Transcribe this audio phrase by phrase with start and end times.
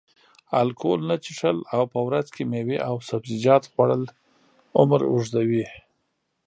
[0.61, 4.03] الکول نه څښل او په ورځ کې میوې او سبزیجات خوړل
[4.79, 5.65] عمر اوږدوي.